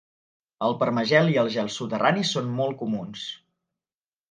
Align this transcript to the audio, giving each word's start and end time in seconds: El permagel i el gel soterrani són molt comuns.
El 0.67 0.71
permagel 0.79 1.29
i 1.33 1.37
el 1.43 1.51
gel 1.57 1.69
soterrani 1.75 2.25
són 2.33 2.51
molt 2.63 2.83
comuns. 2.83 3.29